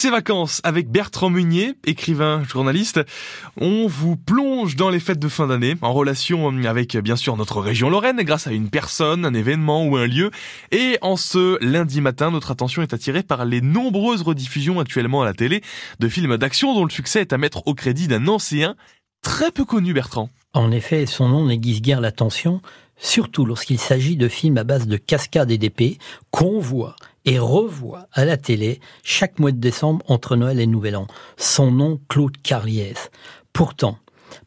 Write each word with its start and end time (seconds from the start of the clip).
Ces 0.00 0.10
vacances 0.10 0.60
avec 0.62 0.88
Bertrand 0.88 1.28
Meunier, 1.28 1.74
écrivain, 1.84 2.44
journaliste. 2.44 3.00
On 3.60 3.88
vous 3.88 4.16
plonge 4.16 4.76
dans 4.76 4.90
les 4.90 5.00
fêtes 5.00 5.18
de 5.18 5.26
fin 5.26 5.48
d'année 5.48 5.74
en 5.82 5.92
relation 5.92 6.46
avec 6.66 6.96
bien 6.98 7.16
sûr 7.16 7.36
notre 7.36 7.60
région 7.60 7.90
Lorraine 7.90 8.22
grâce 8.22 8.46
à 8.46 8.52
une 8.52 8.70
personne, 8.70 9.24
un 9.24 9.34
événement 9.34 9.84
ou 9.84 9.96
un 9.96 10.06
lieu. 10.06 10.30
Et 10.70 10.98
en 11.02 11.16
ce 11.16 11.58
lundi 11.64 12.00
matin, 12.00 12.30
notre 12.30 12.52
attention 12.52 12.80
est 12.82 12.94
attirée 12.94 13.24
par 13.24 13.44
les 13.44 13.60
nombreuses 13.60 14.22
rediffusions 14.22 14.78
actuellement 14.78 15.22
à 15.22 15.24
la 15.24 15.34
télé 15.34 15.62
de 15.98 16.08
films 16.08 16.36
d'action 16.36 16.76
dont 16.76 16.84
le 16.84 16.90
succès 16.90 17.22
est 17.22 17.32
à 17.32 17.38
mettre 17.38 17.66
au 17.66 17.74
crédit 17.74 18.06
d'un 18.06 18.28
ancien 18.28 18.76
très 19.22 19.50
peu 19.50 19.64
connu 19.64 19.94
Bertrand. 19.94 20.30
En 20.52 20.70
effet, 20.70 21.06
son 21.06 21.28
nom 21.28 21.46
n'aiguise 21.46 21.82
guère 21.82 22.00
l'attention, 22.00 22.62
surtout 22.98 23.44
lorsqu'il 23.44 23.80
s'agit 23.80 24.16
de 24.16 24.28
films 24.28 24.58
à 24.58 24.64
base 24.64 24.86
de 24.86 24.96
cascades 24.96 25.50
et 25.50 25.58
d'épées 25.58 25.98
qu'on 26.30 26.60
voit 26.60 26.94
et 27.28 27.38
revoit 27.38 28.08
à 28.14 28.24
la 28.24 28.38
télé 28.38 28.80
chaque 29.04 29.38
mois 29.38 29.52
de 29.52 29.58
décembre 29.58 30.02
entre 30.08 30.34
Noël 30.34 30.60
et 30.60 30.66
Nouvel 30.66 30.96
An. 30.96 31.06
Son 31.36 31.70
nom, 31.70 32.00
Claude 32.08 32.38
Carliès. 32.42 33.10
Pourtant, 33.52 33.98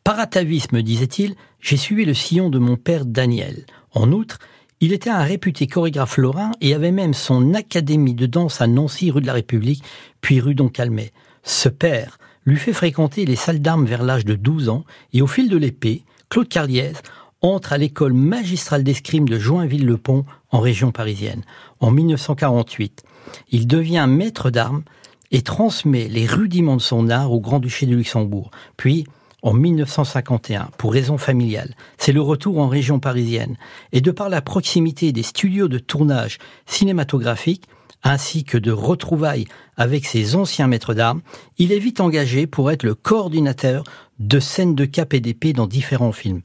par 0.03 0.19
atavisme, 0.19 0.81
disait-il, 0.81 1.35
j'ai 1.59 1.77
suivi 1.77 2.05
le 2.05 2.15
sillon 2.15 2.49
de 2.49 2.57
mon 2.57 2.77
père 2.77 3.05
Daniel. 3.05 3.67
En 3.91 4.11
outre, 4.11 4.39
il 4.79 4.93
était 4.93 5.11
un 5.11 5.21
réputé 5.21 5.67
chorégraphe 5.67 6.17
lorrain 6.17 6.49
et 6.59 6.73
avait 6.73 6.91
même 6.91 7.13
son 7.13 7.53
académie 7.53 8.15
de 8.15 8.25
danse 8.25 8.61
à 8.61 8.67
Nancy, 8.67 9.11
rue 9.11 9.21
de 9.21 9.27
la 9.27 9.33
République, 9.33 9.83
puis 10.19 10.39
rue 10.39 10.55
Doncalmet. 10.55 11.13
Ce 11.43 11.69
père 11.69 12.17
lui 12.47 12.57
fait 12.57 12.73
fréquenter 12.73 13.25
les 13.25 13.35
salles 13.35 13.61
d'armes 13.61 13.85
vers 13.85 14.01
l'âge 14.01 14.25
de 14.25 14.33
12 14.33 14.69
ans 14.69 14.85
et 15.13 15.21
au 15.21 15.27
fil 15.27 15.49
de 15.49 15.57
l'épée, 15.57 16.03
Claude 16.29 16.49
Carliès 16.49 16.99
entre 17.41 17.73
à 17.73 17.77
l'école 17.77 18.13
magistrale 18.13 18.83
d'escrime 18.83 19.27
de 19.27 19.39
Joinville-le-Pont 19.39 20.25
en 20.51 20.59
région 20.59 20.91
parisienne. 20.91 21.43
En 21.79 21.91
1948, 21.91 23.03
il 23.49 23.67
devient 23.67 24.05
maître 24.07 24.49
d'armes 24.49 24.83
et 25.31 25.41
transmet 25.41 26.07
les 26.07 26.25
rudiments 26.25 26.75
de 26.75 26.81
son 26.81 27.09
art 27.09 27.31
au 27.31 27.39
Grand-Duché 27.39 27.85
de 27.85 27.95
Luxembourg. 27.95 28.51
Puis, 28.77 29.05
en 29.43 29.53
1951, 29.53 30.69
pour 30.77 30.93
raison 30.93 31.17
familiale, 31.17 31.73
c'est 31.97 32.11
le 32.11 32.21
retour 32.21 32.59
en 32.59 32.67
région 32.67 32.99
parisienne. 32.99 33.57
Et 33.91 34.01
de 34.01 34.11
par 34.11 34.29
la 34.29 34.41
proximité 34.41 35.11
des 35.11 35.23
studios 35.23 35.67
de 35.67 35.79
tournage 35.79 36.37
cinématographique, 36.67 37.63
ainsi 38.03 38.43
que 38.43 38.57
de 38.57 38.71
retrouvailles 38.71 39.45
avec 39.77 40.05
ses 40.05 40.35
anciens 40.35 40.67
maîtres 40.67 40.93
d'armes, 40.93 41.21
il 41.57 41.71
est 41.71 41.79
vite 41.79 42.01
engagé 42.01 42.45
pour 42.45 42.71
être 42.71 42.83
le 42.83 42.93
coordinateur 42.95 43.83
de 44.19 44.39
scènes 44.39 44.75
de 44.75 44.85
cap 44.85 45.13
et 45.13 45.19
d'épée 45.19 45.53
dans 45.53 45.67
différents 45.67 46.11
films. 46.11 46.41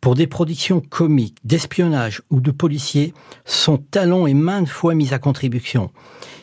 Pour 0.00 0.14
des 0.14 0.26
productions 0.26 0.80
comiques, 0.80 1.36
d'espionnage 1.44 2.22
ou 2.30 2.40
de 2.40 2.50
policiers, 2.50 3.12
son 3.44 3.76
talent 3.76 4.26
est 4.26 4.34
maintes 4.34 4.68
fois 4.68 4.94
mis 4.94 5.12
à 5.12 5.18
contribution. 5.18 5.90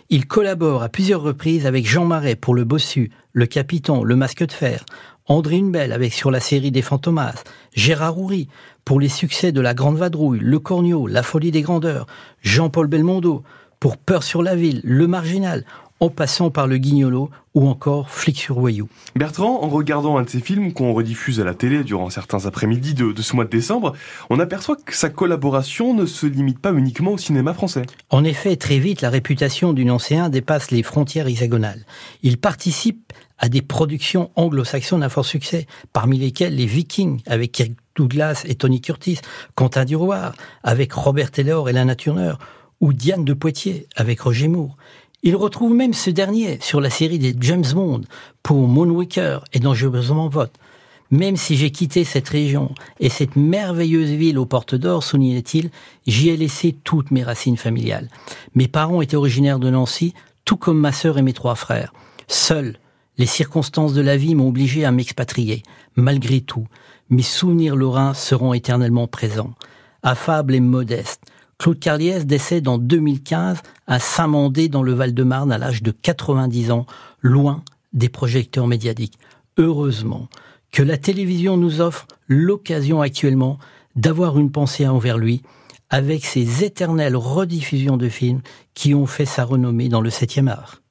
Il 0.10 0.28
collabore 0.28 0.84
à 0.84 0.90
plusieurs 0.90 1.22
reprises 1.22 1.66
avec 1.66 1.88
Jean 1.88 2.06
Marais 2.06 2.36
pour 2.36 2.54
Le 2.54 2.66
Bossu, 2.66 3.10
Le 3.34 3.48
Capitan, 3.48 4.04
Le 4.04 4.16
Masque 4.16 4.46
de 4.46 4.52
Fer, 4.52 4.86
André 5.26 5.58
Hunebelle 5.58 5.92
avec 5.92 6.14
sur 6.14 6.30
la 6.30 6.40
série 6.40 6.72
des 6.72 6.84
Fantomas, 6.84 7.44
Gérard 7.74 8.20
Houry 8.20 8.48
pour 8.86 9.00
les 9.00 9.10
succès 9.10 9.52
de 9.52 9.60
La 9.60 9.74
Grande 9.74 9.98
Vadrouille, 9.98 10.40
Le 10.40 10.60
Cornio, 10.60 11.08
La 11.08 11.24
Folie 11.24 11.52
des 11.52 11.64
Grandeurs, 11.64 12.06
Jean-Paul 12.42 12.88
Belmondo 12.88 13.44
pour 13.80 13.98
Peur 13.98 14.22
sur 14.22 14.44
la 14.44 14.56
Ville, 14.56 14.82
Le 14.84 15.08
Marginal, 15.08 15.66
en 16.00 16.10
passant 16.10 16.52
par 16.52 16.68
le 16.68 16.78
guignolo 16.78 17.30
ou 17.54 17.68
encore 17.68 18.10
Flic 18.12 18.38
sur 18.38 18.60
Voyou. 18.60 18.88
Bertrand, 19.16 19.64
en 19.64 19.70
regardant 19.70 20.18
un 20.18 20.24
de 20.24 20.30
ces 20.30 20.40
films 20.40 20.74
qu'on 20.74 20.94
rediffuse 20.94 21.40
à 21.40 21.44
la 21.44 21.56
télé 21.56 21.84
durant 21.84 22.10
certains 22.10 22.46
après-midi 22.46 22.94
de, 22.94 23.20
ce 23.20 23.36
mois 23.36 23.46
de 23.46 23.50
décembre, 23.50 23.94
on 24.30 24.40
aperçoit 24.40 24.76
que 24.76 24.96
sa 24.96 25.10
collaboration 25.10 25.94
ne 25.94 26.06
se 26.06 26.28
limite 26.28 26.60
pas 26.60 26.72
uniquement 26.72 27.14
au 27.14 27.18
cinéma 27.18 27.54
français. 27.54 27.84
En 28.10 28.24
effet, 28.24 28.56
très 28.58 28.78
vite, 28.78 29.02
la 29.02 29.10
réputation 29.10 29.74
du 29.74 29.90
ancien 29.90 30.30
dépasse 30.30 30.70
les 30.70 30.84
frontières 30.84 31.28
hexagonales. 31.28 31.86
Il 32.22 32.38
participe 32.38 33.12
à 33.40 33.50
des 33.50 33.62
productions 33.62 34.32
anglo-saxonnes 34.36 35.04
à 35.04 35.10
fort 35.10 35.26
succès, 35.26 35.68
parmi 35.94 36.18
lesquelles 36.18 36.56
Les 36.56 36.66
Vikings 36.66 37.22
avec 37.26 37.52
Kirk 37.52 37.72
Douglas 37.96 38.44
et 38.46 38.56
Tony 38.56 38.82
Curtis, 38.82 39.20
Quentin 39.56 39.86
Duroir 39.86 40.36
avec 40.64 40.94
Robert 40.94 41.32
Taylor 41.32 41.70
et 41.70 41.74
Lana 41.74 41.96
Turner, 41.96 42.34
ou 42.80 42.94
Diane 42.94 43.26
de 43.26 43.34
Poitiers 43.34 43.88
avec 43.96 44.22
Roger 44.22 44.48
Moore. 44.48 44.78
Il 45.28 45.36
retrouve 45.36 45.74
même 45.74 45.94
ce 45.94 46.10
dernier 46.10 46.58
sur 46.62 46.80
la 46.80 46.90
série 46.90 47.20
des 47.20 47.36
James 47.42 47.66
Bond 47.74 48.00
pour 48.44 48.66
Moonwaker 48.66 49.44
et 49.52 49.60
Dangereusement 49.60 50.30
Vote. 50.30 50.54
Même 51.12 51.36
si 51.36 51.58
j'ai 51.58 51.70
quitté 51.70 52.06
cette 52.06 52.30
région 52.30 52.74
et 53.02 53.10
cette 53.10 53.36
merveilleuse 53.36 54.12
ville 54.12 54.40
aux 54.40 54.46
portes 54.46 54.76
d'or, 54.76 55.04
soulignait-il, 55.04 55.70
j'y 56.08 56.30
ai 56.30 56.38
laissé 56.38 56.78
toutes 56.82 57.12
mes 57.12 57.24
racines 57.24 57.58
familiales. 57.58 58.08
Mes 58.56 58.70
parents 58.70 59.02
étaient 59.02 59.18
originaires 59.18 59.60
de 59.60 59.70
Nancy, 59.70 60.14
tout 60.46 60.56
comme 60.56 60.80
ma 60.80 60.94
sœur 60.94 61.18
et 61.18 61.24
mes 61.24 61.34
trois 61.34 61.56
frères. 61.56 61.92
Seules, 62.30 62.78
les 63.18 63.26
circonstances 63.26 63.94
de 63.94 64.00
la 64.00 64.16
vie 64.16 64.34
m'ont 64.34 64.48
obligé 64.48 64.86
à 64.86 64.94
m'expatrier. 64.94 65.62
Malgré 65.98 66.40
tout, 66.40 66.68
mes 67.10 67.22
souvenirs 67.22 67.76
lorrains 67.76 68.14
seront 68.14 68.54
éternellement 68.54 69.08
présents. 69.08 69.56
Affable 70.04 70.56
et 70.56 70.62
modeste, 70.62 71.24
Claude 71.58 71.80
Carliès 71.80 72.26
décède 72.26 72.68
en 72.68 72.78
2015 72.78 73.62
à 73.88 74.00
Saint-Mandé 74.00 74.70
dans 74.70 74.84
le 74.84 74.94
Val-de-Marne 74.94 75.52
à 75.52 75.58
l'âge 75.58 75.82
de 75.82 75.92
90 75.92 76.72
ans, 76.72 76.86
loin 77.22 77.64
des 77.94 78.10
projecteurs 78.10 78.68
médiatiques. 78.68 79.18
Heureusement 79.58 80.28
que 80.72 80.84
la 80.84 80.98
télévision 80.98 81.58
nous 81.58 81.82
offre 81.82 82.06
l'occasion 82.28 83.02
actuellement 83.02 83.58
d'avoir 83.96 84.38
une 84.38 84.52
pensée 84.52 84.88
envers 84.88 85.18
lui 85.18 85.42
avec 85.90 86.26
ses 86.26 86.64
éternelles 86.64 87.16
rediffusions 87.16 87.98
de 87.98 88.10
films 88.10 88.42
qui 88.74 88.94
ont 88.94 89.08
fait 89.08 89.26
sa 89.26 89.44
renommée 89.44 89.90
dans 89.90 90.02
le 90.02 90.10
7e 90.10 90.50
art. 90.50 90.82